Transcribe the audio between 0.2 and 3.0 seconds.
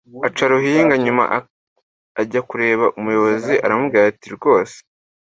aca ruhinga nyuma ajya kureba